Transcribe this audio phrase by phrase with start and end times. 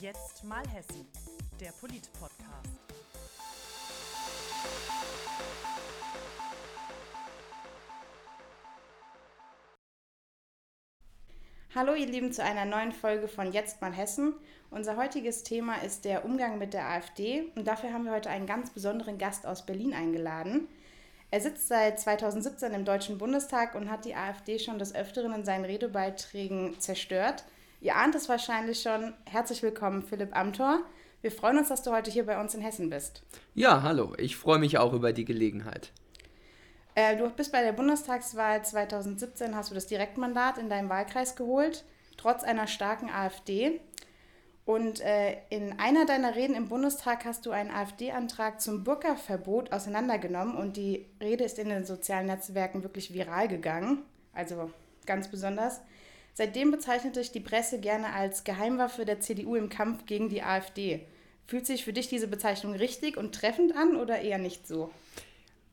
[0.00, 1.08] Jetzt mal Hessen,
[1.60, 2.68] der Polit-Podcast.
[11.74, 14.34] Hallo ihr Lieben zu einer neuen Folge von Jetzt mal Hessen.
[14.70, 18.46] Unser heutiges Thema ist der Umgang mit der AfD und dafür haben wir heute einen
[18.46, 20.68] ganz besonderen Gast aus Berlin eingeladen.
[21.32, 25.44] Er sitzt seit 2017 im Deutschen Bundestag und hat die AfD schon des Öfteren in
[25.44, 27.44] seinen Redebeiträgen zerstört.
[27.80, 29.14] Ihr ahnt es wahrscheinlich schon.
[29.24, 30.80] Herzlich willkommen, Philipp Amthor.
[31.20, 33.22] Wir freuen uns, dass du heute hier bei uns in Hessen bist.
[33.54, 34.14] Ja, hallo.
[34.18, 35.92] Ich freue mich auch über die Gelegenheit.
[36.96, 41.84] Äh, du bist bei der Bundestagswahl 2017, hast du das Direktmandat in deinem Wahlkreis geholt,
[42.16, 43.80] trotz einer starken AfD.
[44.64, 50.56] Und äh, in einer deiner Reden im Bundestag hast du einen AfD-Antrag zum Burka-Verbot auseinandergenommen
[50.56, 54.02] und die Rede ist in den sozialen Netzwerken wirklich viral gegangen.
[54.34, 54.70] Also
[55.06, 55.80] ganz besonders.
[56.38, 61.04] Seitdem bezeichnet sich die Presse gerne als Geheimwaffe der CDU im Kampf gegen die AfD.
[61.48, 64.92] Fühlt sich für dich diese Bezeichnung richtig und treffend an oder eher nicht so?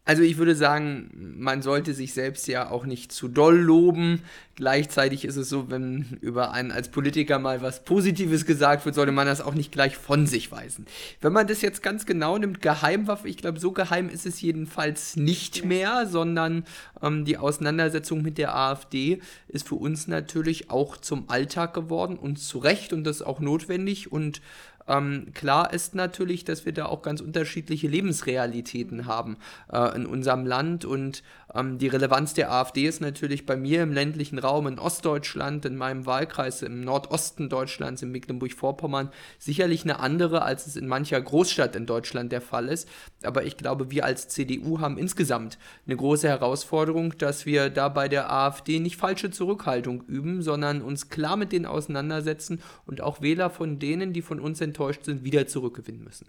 [0.07, 4.21] Also ich würde sagen, man sollte sich selbst ja auch nicht zu doll loben.
[4.53, 9.11] Gleichzeitig ist es so, wenn über einen als Politiker mal was Positives gesagt wird, sollte
[9.11, 10.85] man das auch nicht gleich von sich weisen.
[11.21, 15.15] Wenn man das jetzt ganz genau nimmt, Geheimwaffe, ich glaube, so geheim ist es jedenfalls
[15.15, 16.65] nicht mehr, sondern
[17.01, 22.37] ähm, die Auseinandersetzung mit der AfD ist für uns natürlich auch zum Alltag geworden und
[22.37, 24.39] zu Recht und das ist auch notwendig und
[24.87, 29.37] ähm, klar ist natürlich, dass wir da auch ganz unterschiedliche Lebensrealitäten haben
[29.71, 31.23] äh, in unserem Land und
[31.55, 35.75] ähm, die Relevanz der AfD ist natürlich bei mir im ländlichen Raum in Ostdeutschland, in
[35.75, 41.75] meinem Wahlkreis im Nordosten Deutschlands, in Mecklenburg-Vorpommern, sicherlich eine andere, als es in mancher Großstadt
[41.75, 42.89] in Deutschland der Fall ist.
[43.23, 48.07] Aber ich glaube, wir als CDU haben insgesamt eine große Herausforderung, dass wir da bei
[48.09, 53.49] der AfD nicht falsche Zurückhaltung üben, sondern uns klar mit denen auseinandersetzen und auch Wähler
[53.49, 56.27] von denen, die von uns enttäuscht sind, wieder zurückgewinnen müssen.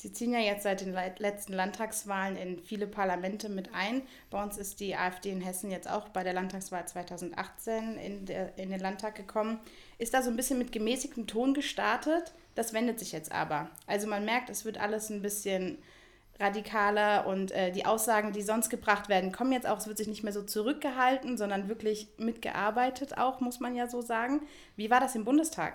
[0.00, 4.02] Sie ziehen ja jetzt seit den letzten Landtagswahlen in viele Parlamente mit ein.
[4.30, 8.56] Bei uns ist die AfD in Hessen jetzt auch bei der Landtagswahl 2018 in, der,
[8.56, 9.58] in den Landtag gekommen.
[9.98, 12.32] Ist da so ein bisschen mit gemäßigtem Ton gestartet?
[12.54, 13.70] Das wendet sich jetzt aber.
[13.88, 15.78] Also man merkt, es wird alles ein bisschen
[16.38, 19.78] radikaler und äh, die Aussagen, die sonst gebracht werden, kommen jetzt auch.
[19.78, 24.00] Es wird sich nicht mehr so zurückgehalten, sondern wirklich mitgearbeitet auch, muss man ja so
[24.00, 24.42] sagen.
[24.76, 25.74] Wie war das im Bundestag?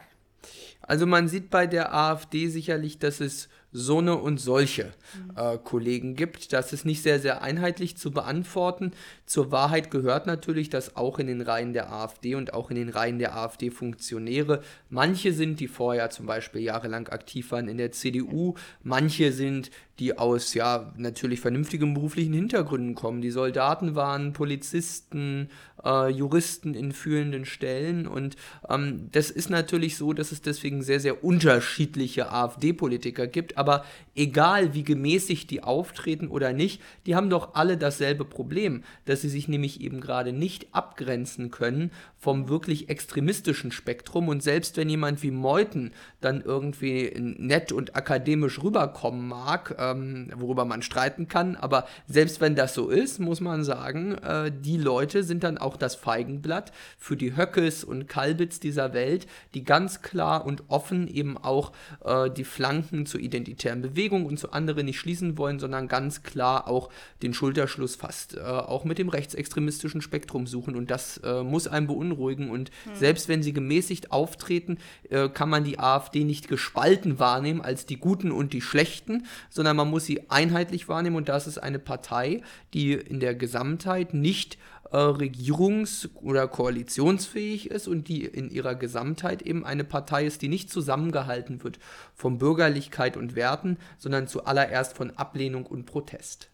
[0.81, 4.94] Also man sieht bei der AfD sicherlich, dass es so eine und solche
[5.35, 6.53] äh, Kollegen gibt.
[6.53, 8.91] Das ist nicht sehr, sehr einheitlich zu beantworten.
[9.25, 12.89] Zur Wahrheit gehört natürlich, dass auch in den Reihen der AfD und auch in den
[12.89, 18.53] Reihen der AfD-Funktionäre manche sind, die vorher zum Beispiel jahrelang aktiv waren in der CDU,
[18.84, 23.22] manche sind, die aus ja natürlich vernünftigen beruflichen Hintergründen kommen.
[23.22, 25.50] Die Soldaten waren Polizisten,
[25.84, 28.35] äh, Juristen in führenden Stellen und
[28.69, 34.74] ähm, das ist natürlich so, dass es deswegen sehr, sehr unterschiedliche AfD-Politiker gibt aber egal
[34.74, 39.47] wie gemäßigt die auftreten oder nicht, die haben doch alle dasselbe Problem, dass sie sich
[39.47, 41.91] nämlich eben gerade nicht abgrenzen können
[42.23, 45.91] vom wirklich extremistischen Spektrum und selbst wenn jemand wie Meuthen
[46.22, 52.56] dann irgendwie nett und akademisch rüberkommen mag, ähm, worüber man streiten kann, aber selbst wenn
[52.56, 57.17] das so ist, muss man sagen, äh, die Leute sind dann auch das Feigenblatt für
[57.17, 61.73] die Höckes und Kalbitz dieser Welt, die ganz klar und offen eben auch
[62.05, 66.69] äh, die Flanken zur identitären Bewegung und zu anderen nicht schließen wollen, sondern ganz klar
[66.69, 66.90] auch
[67.22, 70.78] den Schulterschluss fast äh, auch mit dem rechtsextremistischen Spektrum suchen.
[70.78, 72.12] Und das äh, muss einen beunruhigen.
[72.50, 72.96] Und hm.
[72.96, 74.78] selbst wenn sie gemäßigt auftreten,
[75.09, 79.75] äh, kann man die AfD nicht gespalten wahrnehmen als die Guten und die Schlechten, sondern
[79.75, 81.16] man muss sie einheitlich wahrnehmen.
[81.16, 82.41] Und das ist eine Partei,
[82.73, 84.57] die in der Gesamtheit nicht
[84.94, 90.50] äh, regierungs- oder koalitionsfähig ist und die in ihrer Gesamtheit eben eine Partei ist, die
[90.50, 91.79] nicht zusammengehalten wird
[92.13, 96.53] von Bürgerlichkeit und Werten, sondern zuallererst von Ablehnung und Protest.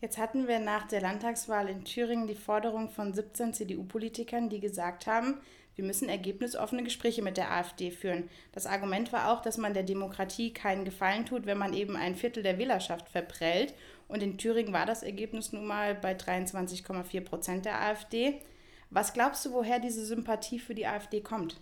[0.00, 5.06] Jetzt hatten wir nach der Landtagswahl in Thüringen die Forderung von 17 CDU-Politikern, die gesagt
[5.06, 5.40] haben,
[5.74, 8.30] wir müssen ergebnisoffene Gespräche mit der AfD führen.
[8.52, 12.14] Das Argument war auch, dass man der Demokratie keinen Gefallen tut, wenn man eben ein
[12.16, 13.74] Viertel der Wählerschaft verprellt.
[14.08, 18.40] Und in Thüringen war das Ergebnis nun mal bei 23,4 Prozent der AfD.
[18.88, 21.60] Was glaubst du, woher diese Sympathie für die AfD kommt?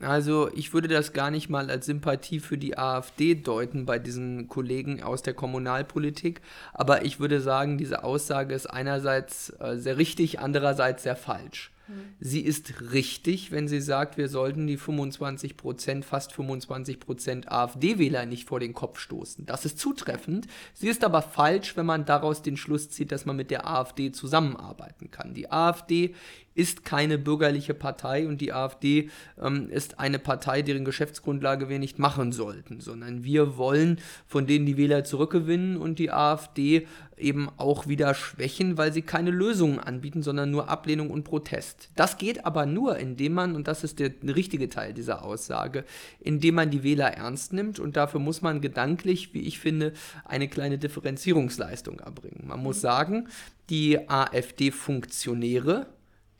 [0.00, 4.48] Also ich würde das gar nicht mal als Sympathie für die AfD deuten bei diesen
[4.48, 6.40] Kollegen aus der Kommunalpolitik,
[6.72, 11.73] aber ich würde sagen, diese Aussage ist einerseits äh, sehr richtig, andererseits sehr falsch.
[12.18, 18.24] Sie ist richtig, wenn sie sagt, wir sollten die 25 Prozent, fast 25 Prozent AfD-Wähler
[18.26, 19.44] nicht vor den Kopf stoßen.
[19.44, 20.46] Das ist zutreffend.
[20.72, 24.12] Sie ist aber falsch, wenn man daraus den Schluss zieht, dass man mit der AfD
[24.12, 25.34] zusammenarbeiten kann.
[25.34, 26.14] Die AfD
[26.54, 29.10] ist keine bürgerliche Partei und die AfD
[29.40, 34.64] ähm, ist eine Partei, deren Geschäftsgrundlage wir nicht machen sollten, sondern wir wollen von denen
[34.64, 36.86] die Wähler zurückgewinnen und die AfD
[37.16, 41.73] eben auch wieder schwächen, weil sie keine Lösungen anbieten, sondern nur Ablehnung und Protest.
[41.96, 45.84] Das geht aber nur, indem man, und das ist der richtige Teil dieser Aussage,
[46.20, 49.92] indem man die Wähler ernst nimmt und dafür muss man gedanklich, wie ich finde,
[50.24, 52.44] eine kleine Differenzierungsleistung erbringen.
[52.46, 53.28] Man muss sagen,
[53.70, 55.86] die AfD-Funktionäre,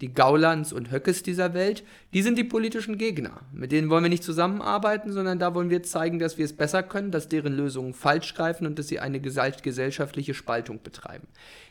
[0.04, 3.40] die Gaulands und Höckes dieser Welt, die sind die politischen Gegner.
[3.54, 6.82] Mit denen wollen wir nicht zusammenarbeiten, sondern da wollen wir zeigen, dass wir es besser
[6.82, 11.26] können, dass deren Lösungen falsch greifen und dass sie eine gesellschaftliche Spaltung betreiben.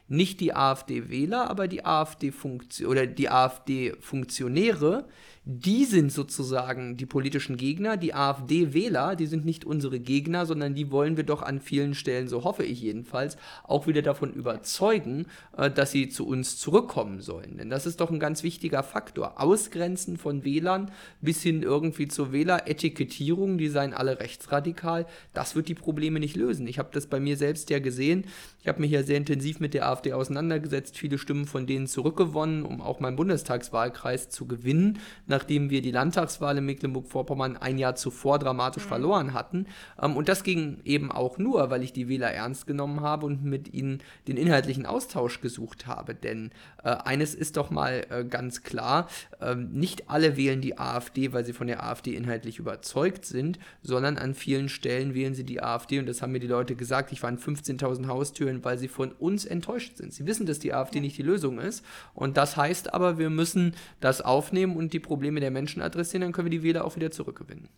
[0.07, 5.06] Nicht die AfD-Wähler, aber die AfD-Funktion oder die AfD-Funktionäre,
[5.45, 7.97] die sind sozusagen die politischen Gegner.
[7.97, 12.30] Die AfD-Wähler, die sind nicht unsere Gegner, sondern die wollen wir doch an vielen Stellen,
[12.30, 15.25] so hoffe ich jedenfalls, auch wieder davon überzeugen,
[15.57, 17.57] äh, dass sie zu uns zurückkommen sollen.
[17.57, 19.39] Denn das ist doch ein ganz wichtiger Faktor.
[19.39, 20.91] Ausgrenzen von Wählern
[21.21, 26.65] bis hin irgendwie zur Wähleretikettierung, die seien alle rechtsradikal, das wird die Probleme nicht lösen.
[26.67, 28.25] Ich habe das bei mir selbst ja gesehen.
[28.61, 32.63] Ich habe mich ja sehr intensiv mit der AfD auseinandergesetzt, viele Stimmen von denen zurückgewonnen,
[32.63, 38.39] um auch meinen Bundestagswahlkreis zu gewinnen nachdem wir die Landtagswahl in Mecklenburg-Vorpommern ein Jahr zuvor
[38.39, 38.89] dramatisch mhm.
[38.89, 39.67] verloren hatten.
[40.01, 43.43] Ähm, und das ging eben auch nur, weil ich die Wähler ernst genommen habe und
[43.43, 46.15] mit ihnen den inhaltlichen Austausch gesucht habe.
[46.15, 46.51] Denn
[46.83, 49.07] äh, eines ist doch mal äh, ganz klar,
[49.39, 54.17] äh, nicht alle wählen die AfD, weil sie von der AfD inhaltlich überzeugt sind, sondern
[54.17, 57.11] an vielen Stellen wählen sie die AfD und das haben mir die Leute gesagt.
[57.11, 60.13] Ich war in 15.000 Haustüren, weil sie von uns enttäuscht sind.
[60.13, 61.83] Sie wissen, dass die AfD nicht die Lösung ist
[62.13, 66.31] und das heißt aber, wir müssen das aufnehmen und die Probleme der Menschen adressieren, dann
[66.31, 67.69] können wir die Wähler auch wieder zurückgewinnen.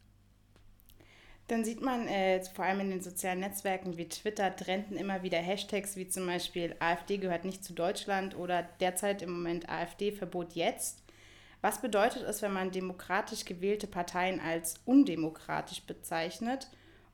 [1.47, 5.37] Dann sieht man äh, vor allem in den sozialen Netzwerken wie Twitter trenden immer wieder
[5.37, 11.03] Hashtags wie zum Beispiel AfD gehört nicht zu Deutschland oder derzeit im Moment AfD-Verbot jetzt.
[11.61, 16.69] Was bedeutet es, wenn man demokratisch gewählte Parteien als undemokratisch bezeichnet?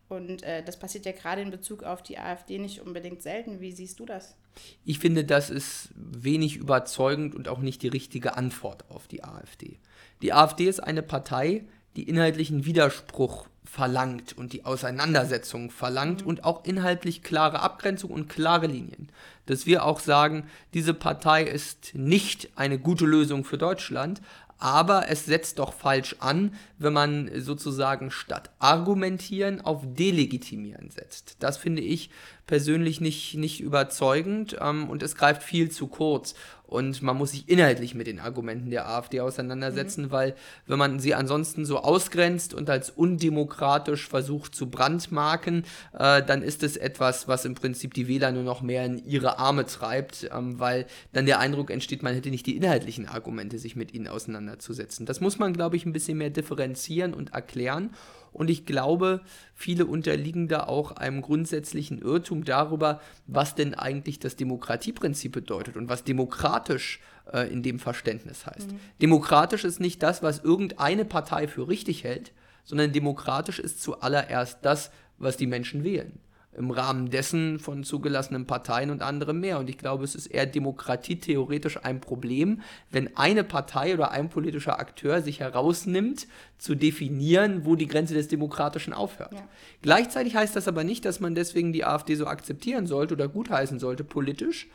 [0.07, 3.61] Und äh, das passiert ja gerade in Bezug auf die AfD nicht unbedingt selten.
[3.61, 4.35] Wie siehst du das?
[4.83, 9.79] Ich finde, das ist wenig überzeugend und auch nicht die richtige Antwort auf die AfD.
[10.21, 11.63] Die AfD ist eine Partei,
[11.95, 16.27] die inhaltlichen Widerspruch verlangt und die Auseinandersetzung verlangt mhm.
[16.27, 19.09] und auch inhaltlich klare Abgrenzung und klare Linien.
[19.45, 24.21] Dass wir auch sagen, diese Partei ist nicht eine gute Lösung für Deutschland,
[24.59, 31.37] aber es setzt doch falsch an, wenn man sozusagen statt argumentieren auf delegitimieren setzt.
[31.39, 32.09] Das finde ich
[32.47, 36.35] persönlich nicht, nicht überzeugend ähm, und es greift viel zu kurz
[36.71, 40.11] und man muss sich inhaltlich mit den Argumenten der AfD auseinandersetzen, mhm.
[40.11, 40.35] weil
[40.67, 45.65] wenn man sie ansonsten so ausgrenzt und als undemokratisch versucht zu brandmarken,
[45.97, 49.37] äh, dann ist es etwas, was im Prinzip die Wähler nur noch mehr in ihre
[49.37, 53.75] Arme treibt, ähm, weil dann der Eindruck entsteht, man hätte nicht die inhaltlichen Argumente, sich
[53.75, 55.05] mit ihnen auseinanderzusetzen.
[55.05, 56.29] Das muss man, glaube ich, ein bisschen mehr
[56.71, 57.91] differenzieren und erklären.
[58.33, 59.21] Und ich glaube,
[59.53, 65.89] viele unterliegen da auch einem grundsätzlichen Irrtum darüber, was denn eigentlich das Demokratieprinzip bedeutet und
[65.89, 67.01] was demokratisch
[67.33, 68.71] äh, in dem Verständnis heißt.
[68.71, 68.79] Mhm.
[69.01, 72.31] Demokratisch ist nicht das, was irgendeine Partei für richtig hält,
[72.63, 76.17] sondern demokratisch ist zuallererst das, was die Menschen wählen
[76.53, 79.57] im Rahmen dessen von zugelassenen Parteien und anderem mehr.
[79.59, 84.79] Und ich glaube, es ist eher demokratietheoretisch ein Problem, wenn eine Partei oder ein politischer
[84.79, 86.27] Akteur sich herausnimmt,
[86.57, 89.33] zu definieren, wo die Grenze des Demokratischen aufhört.
[89.33, 89.47] Ja.
[89.81, 93.79] Gleichzeitig heißt das aber nicht, dass man deswegen die AfD so akzeptieren sollte oder gutheißen
[93.79, 94.67] sollte politisch,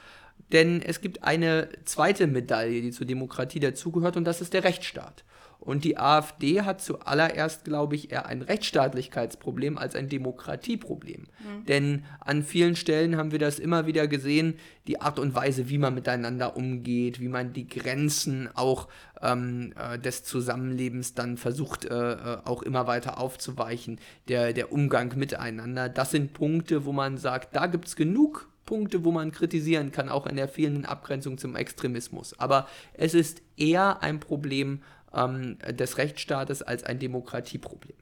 [0.52, 5.24] denn es gibt eine zweite Medaille, die zur Demokratie dazugehört, und das ist der Rechtsstaat.
[5.58, 11.22] Und die AfD hat zuallererst, glaube ich, eher ein Rechtsstaatlichkeitsproblem als ein Demokratieproblem.
[11.22, 11.64] Mhm.
[11.66, 14.54] Denn an vielen Stellen haben wir das immer wieder gesehen,
[14.86, 18.86] die Art und Weise, wie man miteinander umgeht, wie man die Grenzen auch
[19.20, 23.98] ähm, äh, des Zusammenlebens dann versucht, äh, äh, auch immer weiter aufzuweichen,
[24.28, 25.88] der, der Umgang miteinander.
[25.88, 30.08] Das sind Punkte, wo man sagt, da gibt es genug Punkte, wo man kritisieren kann,
[30.08, 32.38] auch in der fehlenden Abgrenzung zum Extremismus.
[32.38, 34.82] Aber es ist eher ein Problem
[35.14, 37.96] ähm, des Rechtsstaates als ein Demokratieproblem.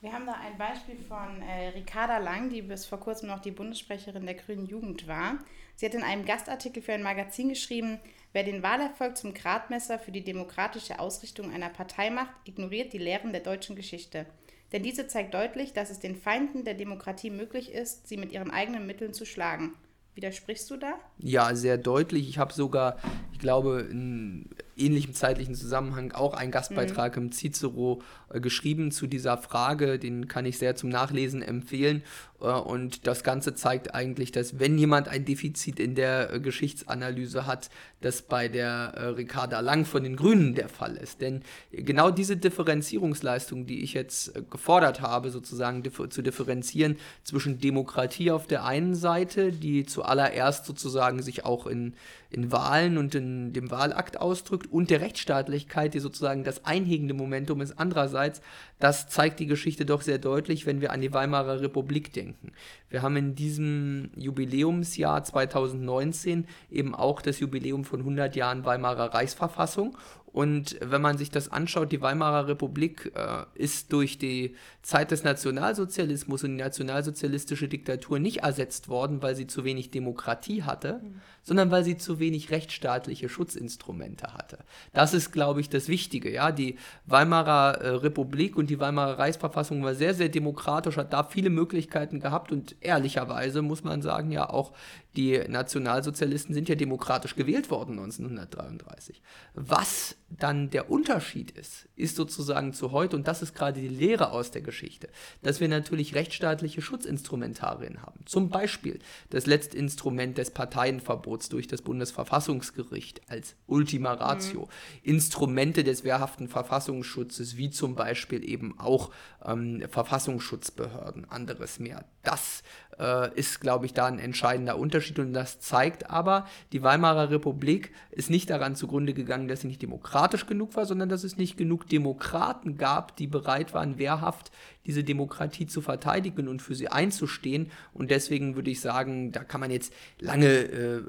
[0.00, 3.50] Wir haben da ein Beispiel von äh, Ricarda Lang, die bis vor kurzem noch die
[3.50, 5.38] Bundessprecherin der Grünen Jugend war.
[5.74, 7.98] Sie hat in einem Gastartikel für ein Magazin geschrieben,
[8.32, 13.32] wer den Wahlerfolg zum Gradmesser für die demokratische Ausrichtung einer Partei macht, ignoriert die Lehren
[13.32, 14.26] der deutschen Geschichte.
[14.72, 18.50] Denn diese zeigt deutlich, dass es den Feinden der Demokratie möglich ist, sie mit ihren
[18.50, 19.74] eigenen Mitteln zu schlagen.
[20.14, 20.94] Widersprichst du da?
[21.18, 22.28] Ja, sehr deutlich.
[22.28, 22.98] Ich habe sogar,
[23.32, 27.24] ich glaube, in ähnlichem zeitlichen Zusammenhang auch einen Gastbeitrag mhm.
[27.24, 29.98] im Cicero äh, geschrieben zu dieser Frage.
[29.98, 32.02] Den kann ich sehr zum Nachlesen empfehlen.
[32.40, 37.46] Äh, und das Ganze zeigt eigentlich, dass wenn jemand ein Defizit in der äh, Geschichtsanalyse
[37.46, 37.70] hat,
[38.00, 41.20] das bei der äh, Ricarda Lang von den Grünen der Fall ist.
[41.20, 41.42] Denn
[41.72, 48.30] genau diese Differenzierungsleistung, die ich jetzt äh, gefordert habe, sozusagen differ zu differenzieren zwischen Demokratie
[48.30, 51.94] auf der einen Seite, die zuallererst sozusagen sich auch in,
[52.30, 57.60] in Wahlen und in dem Wahlakt ausdrückt, und der Rechtsstaatlichkeit, die sozusagen das einhegende Momentum
[57.60, 58.42] ist andererseits,
[58.78, 62.52] das zeigt die Geschichte doch sehr deutlich, wenn wir an die Weimarer Republik denken.
[62.90, 69.96] Wir haben in diesem Jubiläumsjahr 2019 eben auch das Jubiläum von 100 Jahren Weimarer Reichsverfassung
[70.38, 75.24] und wenn man sich das anschaut, die Weimarer Republik äh, ist durch die Zeit des
[75.24, 81.20] Nationalsozialismus und die nationalsozialistische Diktatur nicht ersetzt worden, weil sie zu wenig Demokratie hatte, mhm.
[81.42, 84.58] sondern weil sie zu wenig rechtsstaatliche Schutzinstrumente hatte.
[84.92, 86.32] Das ist, glaube ich, das Wichtige.
[86.32, 86.52] Ja?
[86.52, 86.76] Die
[87.06, 92.20] Weimarer äh, Republik und die Weimarer Reichsverfassung war sehr, sehr demokratisch, hat da viele Möglichkeiten
[92.20, 94.72] gehabt und ehrlicherweise muss man sagen, ja auch
[95.16, 99.22] die Nationalsozialisten sind ja demokratisch gewählt worden 1933.
[99.54, 104.30] Was dann der Unterschied ist, ist sozusagen zu heute, und das ist gerade die Lehre
[104.30, 105.08] aus der Geschichte,
[105.42, 108.20] dass wir natürlich rechtsstaatliche Schutzinstrumentarien haben.
[108.26, 108.98] Zum Beispiel
[109.30, 114.62] das letzte Instrument des Parteienverbots durch das Bundesverfassungsgericht als Ultima Ratio.
[114.62, 114.68] Mhm.
[115.14, 119.10] Instrumente des wehrhaften Verfassungsschutzes, wie zum Beispiel eben auch
[119.44, 122.04] ähm, Verfassungsschutzbehörden, anderes mehr.
[122.28, 122.62] Das
[122.98, 127.92] äh, ist, glaube ich, da ein entscheidender Unterschied und das zeigt aber, die Weimarer Republik
[128.10, 131.56] ist nicht daran zugrunde gegangen, dass sie nicht demokratisch genug war, sondern dass es nicht
[131.56, 134.50] genug Demokraten gab, die bereit waren, wehrhaft
[134.84, 137.70] diese Demokratie zu verteidigen und für sie einzustehen.
[137.92, 141.02] Und deswegen würde ich sagen, da kann man jetzt lange äh, äh,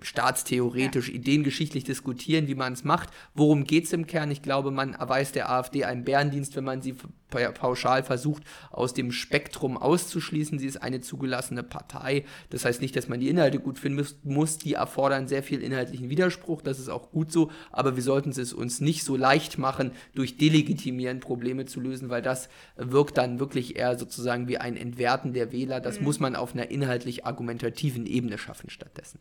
[0.00, 1.14] staatstheoretisch, ja.
[1.14, 3.10] ideengeschichtlich diskutieren, wie man es macht.
[3.34, 4.30] Worum geht es im Kern?
[4.30, 6.96] Ich glaube, man erweist der AfD einen Bärendienst, wenn man sie
[7.32, 10.58] pauschal versucht, aus dem Spektrum auszuschließen.
[10.58, 12.24] Sie ist eine zugelassene Partei.
[12.50, 14.58] Das heißt nicht, dass man die Inhalte gut finden muss.
[14.58, 16.62] Die erfordern sehr viel inhaltlichen Widerspruch.
[16.62, 17.50] Das ist auch gut so.
[17.70, 22.22] Aber wir sollten es uns nicht so leicht machen, durch Delegitimieren Probleme zu lösen, weil
[22.22, 25.80] das wirkt dann wirklich eher sozusagen wie ein Entwerten der Wähler.
[25.80, 26.04] Das mhm.
[26.04, 29.20] muss man auf einer inhaltlich argumentativen Ebene schaffen stattdessen.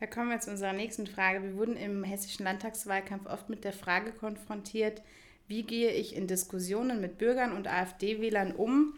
[0.00, 1.42] Da kommen wir zu unserer nächsten Frage.
[1.42, 5.02] Wir wurden im hessischen Landtagswahlkampf oft mit der Frage konfrontiert,
[5.50, 8.94] wie gehe ich in Diskussionen mit Bürgern und AfD-Wählern um,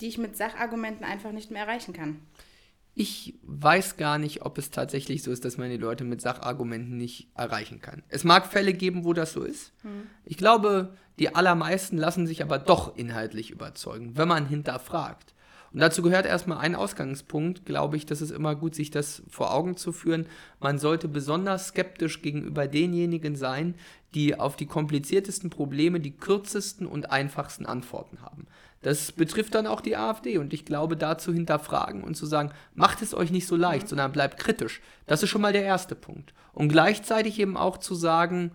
[0.00, 2.22] die ich mit Sachargumenten einfach nicht mehr erreichen kann?
[2.94, 6.96] Ich weiß gar nicht, ob es tatsächlich so ist, dass man die Leute mit Sachargumenten
[6.96, 8.02] nicht erreichen kann.
[8.08, 9.74] Es mag Fälle geben, wo das so ist.
[9.82, 10.06] Hm.
[10.24, 15.34] Ich glaube, die allermeisten lassen sich aber doch inhaltlich überzeugen, wenn man hinterfragt.
[15.72, 19.54] Und dazu gehört erstmal ein Ausgangspunkt, glaube ich, dass es immer gut, sich das vor
[19.54, 20.26] Augen zu führen.
[20.58, 23.76] Man sollte besonders skeptisch gegenüber denjenigen sein,
[24.14, 28.46] die auf die kompliziertesten Probleme die kürzesten und einfachsten Antworten haben.
[28.82, 32.52] Das betrifft dann auch die AfD und ich glaube, da zu hinterfragen und zu sagen,
[32.74, 34.80] macht es euch nicht so leicht, sondern bleibt kritisch.
[35.06, 36.32] Das ist schon mal der erste Punkt.
[36.52, 38.52] Und gleichzeitig eben auch zu sagen,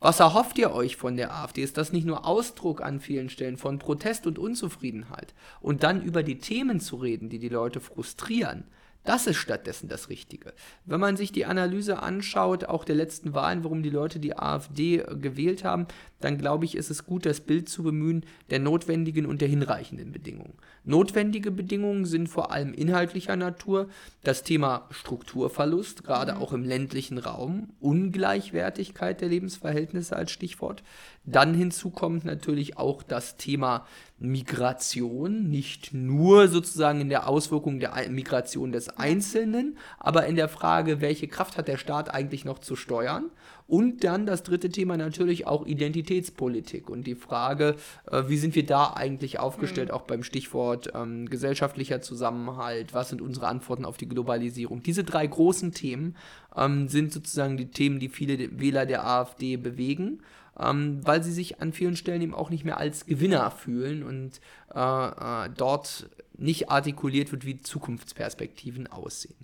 [0.00, 1.62] was erhofft ihr euch von der AfD?
[1.62, 5.34] Ist das nicht nur Ausdruck an vielen Stellen von Protest und Unzufriedenheit?
[5.60, 8.64] Und dann über die Themen zu reden, die die Leute frustrieren,
[9.06, 10.52] das ist stattdessen das Richtige.
[10.84, 14.98] Wenn man sich die Analyse anschaut, auch der letzten Wahlen, warum die Leute die AfD
[14.98, 15.86] äh, gewählt haben,
[16.20, 20.12] dann glaube ich, ist es gut, das Bild zu bemühen der notwendigen und der hinreichenden
[20.12, 20.54] Bedingungen.
[20.84, 23.88] Notwendige Bedingungen sind vor allem inhaltlicher Natur
[24.22, 26.42] das Thema Strukturverlust, gerade mhm.
[26.42, 30.82] auch im ländlichen Raum, Ungleichwertigkeit der Lebensverhältnisse als Stichwort.
[31.24, 33.86] Dann hinzu kommt natürlich auch das Thema
[34.18, 41.02] Migration, nicht nur sozusagen in der Auswirkung der Migration des Einzelnen, aber in der Frage,
[41.02, 43.30] welche Kraft hat der Staat eigentlich noch zu steuern.
[43.68, 47.74] Und dann das dritte Thema natürlich auch Identitätspolitik und die Frage,
[48.10, 49.94] äh, wie sind wir da eigentlich aufgestellt, mhm.
[49.94, 54.82] auch beim Stichwort ähm, gesellschaftlicher Zusammenhalt, was sind unsere Antworten auf die Globalisierung.
[54.82, 56.16] Diese drei großen Themen
[56.56, 60.22] ähm, sind sozusagen die Themen, die viele Wähler der AfD bewegen
[60.58, 64.40] ähm, weil sie sich an vielen Stellen eben auch nicht mehr als Gewinner fühlen und
[64.74, 66.08] äh, äh, dort
[66.38, 69.36] nicht artikuliert wird, wie Zukunftsperspektiven aussehen.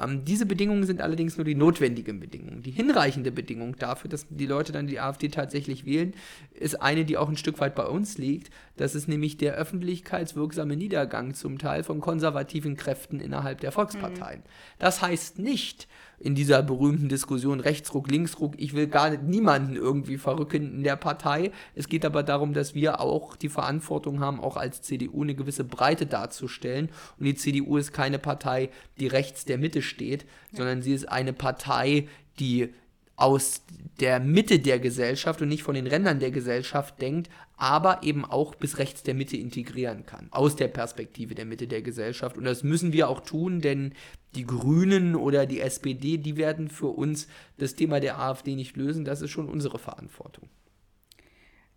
[0.00, 2.62] Ähm, diese Bedingungen sind allerdings nur die notwendigen Bedingungen.
[2.62, 6.14] Die hinreichende Bedingung dafür, dass die Leute dann die AfD tatsächlich wählen,
[6.52, 8.50] ist eine, die auch ein Stück weit bei uns liegt.
[8.76, 14.40] Das ist nämlich der öffentlichkeitswirksame Niedergang zum Teil von konservativen Kräften innerhalb der Volksparteien.
[14.40, 14.44] Mhm.
[14.78, 15.86] Das heißt nicht,
[16.20, 18.54] in dieser berühmten Diskussion Rechtsruck, Linksruck.
[18.58, 21.50] Ich will gar nicht, niemanden irgendwie verrücken in der Partei.
[21.74, 25.64] Es geht aber darum, dass wir auch die Verantwortung haben, auch als CDU eine gewisse
[25.64, 26.90] Breite darzustellen.
[27.18, 30.22] Und die CDU ist keine Partei, die rechts der Mitte steht,
[30.52, 30.58] ja.
[30.58, 32.08] sondern sie ist eine Partei,
[32.38, 32.70] die
[33.16, 33.62] aus
[34.00, 38.54] der Mitte der Gesellschaft und nicht von den Rändern der Gesellschaft denkt, aber eben auch
[38.54, 42.38] bis rechts der Mitte integrieren kann, aus der Perspektive der Mitte der Gesellschaft.
[42.38, 43.92] Und das müssen wir auch tun, denn
[44.34, 49.04] die Grünen oder die SPD, die werden für uns das Thema der AfD nicht lösen.
[49.04, 50.48] Das ist schon unsere Verantwortung.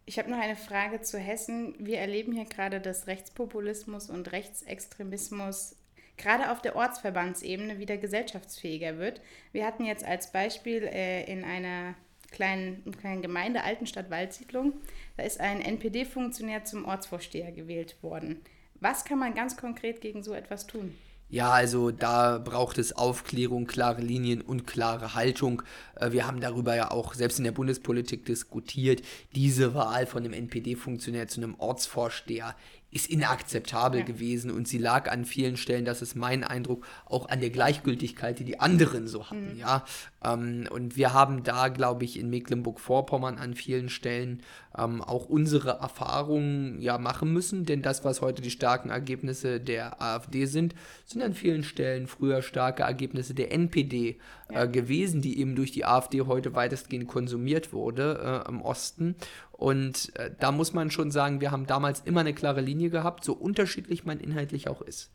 [0.05, 1.75] Ich habe noch eine Frage zu Hessen.
[1.79, 5.77] Wir erleben hier gerade, dass Rechtspopulismus und Rechtsextremismus
[6.17, 9.21] gerade auf der Ortsverbandsebene wieder gesellschaftsfähiger wird.
[9.51, 11.95] Wir hatten jetzt als Beispiel äh, in einer
[12.31, 14.73] kleinen, kleinen Gemeinde Altenstadt Waldsiedlung,
[15.17, 18.41] da ist ein NPD-Funktionär zum Ortsvorsteher gewählt worden.
[18.75, 20.97] Was kann man ganz konkret gegen so etwas tun?
[21.29, 25.63] Ja, also da braucht es Aufklärung, klare Linien und klare Haltung.
[25.95, 29.01] Äh, wir haben darüber ja auch selbst in der Bundespolitik diskutiert.
[29.33, 32.55] Diese Wahl von einem NPD-Funktionär zu einem Ortsvorsteher
[32.93, 34.05] ist inakzeptabel ja.
[34.05, 38.37] gewesen und sie lag an vielen Stellen, das ist mein Eindruck, auch an der Gleichgültigkeit,
[38.37, 39.59] die die anderen so hatten, mhm.
[39.59, 39.83] ja.
[40.23, 44.41] Ähm, und wir haben da, glaube ich, in Mecklenburg-Vorpommern an vielen Stellen
[44.77, 50.01] ähm, auch unsere Erfahrungen ja machen müssen, denn das, was heute die starken Ergebnisse der
[50.01, 50.73] AfD sind,
[51.05, 54.17] sind an vielen Stellen früher starke Ergebnisse der NPD
[54.51, 54.63] ja.
[54.63, 59.15] äh, gewesen, die eben durch die AfD heute weitestgehend konsumiert wurde äh, im Osten.
[59.51, 63.23] Und äh, da muss man schon sagen, wir haben damals immer eine klare Linie gehabt,
[63.23, 65.11] so unterschiedlich man inhaltlich auch ist.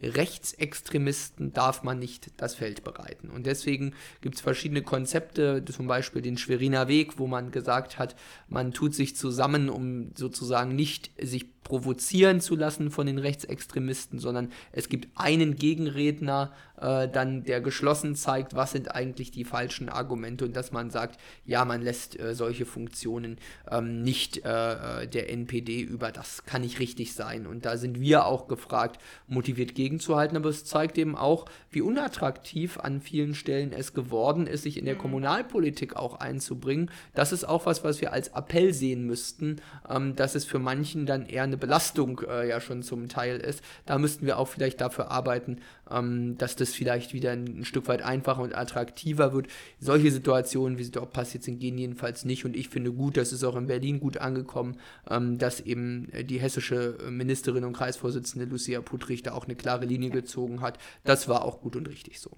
[0.00, 3.30] Rechtsextremisten darf man nicht das Feld bereiten.
[3.30, 8.14] Und deswegen gibt es verschiedene Konzepte, zum Beispiel den Schweriner Weg, wo man gesagt hat,
[8.48, 14.52] man tut sich zusammen, um sozusagen nicht sich provozieren zu lassen von den Rechtsextremisten, sondern
[14.70, 20.44] es gibt einen Gegenredner, äh, dann der geschlossen zeigt, was sind eigentlich die falschen Argumente
[20.44, 25.30] und dass man sagt, ja, man lässt äh, solche Funktionen ähm, nicht äh, äh der
[25.30, 26.12] NPD über.
[26.12, 27.46] Das kann nicht richtig sein.
[27.46, 32.78] Und da sind wir auch gefragt, motiviert gegenzuhalten, aber es zeigt eben auch, wie unattraktiv
[32.78, 35.00] an vielen Stellen es geworden ist, sich in der mhm.
[35.00, 36.90] Kommunalpolitik auch einzubringen.
[37.14, 39.56] Das ist auch was, was wir als Appell sehen müssten,
[39.88, 43.38] ähm, dass es für manchen dann eher eine eine Belastung äh, ja schon zum Teil
[43.38, 43.62] ist.
[43.86, 45.60] Da müssten wir auch vielleicht dafür arbeiten,
[45.90, 49.48] ähm, dass das vielleicht wieder ein, ein, Stück weit einfacher und attraktiver wird.
[49.80, 52.44] Solche Situationen, wie sie dort passiert sind, gehen jedenfalls nicht.
[52.44, 54.76] Und ich finde gut, das ist auch in Berlin gut angekommen,
[55.08, 59.86] ähm, dass eben äh, die hessische Ministerin und Kreisvorsitzende Lucia Puttrich da auch eine klare
[59.86, 60.78] Linie gezogen hat.
[61.04, 62.30] Das war auch gut und richtig so.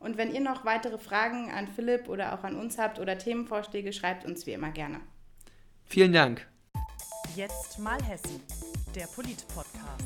[0.00, 3.92] Und wenn ihr noch weitere Fragen an Philipp oder auch an uns habt oder Themenvorschläge,
[3.92, 5.00] schreibt uns wie immer gerne.
[5.86, 6.46] Vielen Dank.
[7.38, 8.42] Jetzt mal Hessen,
[8.96, 10.02] der Polit-Podcast.